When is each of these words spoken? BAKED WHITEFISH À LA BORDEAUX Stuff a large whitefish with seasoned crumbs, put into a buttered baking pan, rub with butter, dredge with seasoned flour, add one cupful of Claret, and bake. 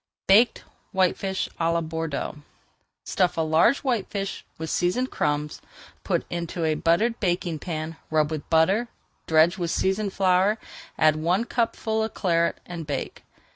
BAKED 0.25 0.63
WHITEFISH 0.93 1.47
À 1.59 1.71
LA 1.73 1.81
BORDEAUX 1.81 2.39
Stuff 3.03 3.37
a 3.37 3.41
large 3.41 3.83
whitefish 3.83 4.43
with 4.57 4.71
seasoned 4.71 5.11
crumbs, 5.11 5.61
put 6.03 6.25
into 6.27 6.65
a 6.65 6.73
buttered 6.73 7.19
baking 7.19 7.59
pan, 7.59 7.97
rub 8.09 8.31
with 8.31 8.49
butter, 8.49 8.87
dredge 9.27 9.59
with 9.59 9.69
seasoned 9.69 10.11
flour, 10.11 10.57
add 10.97 11.17
one 11.17 11.45
cupful 11.45 12.01
of 12.01 12.15
Claret, 12.15 12.59
and 12.65 12.87
bake. 12.87 13.21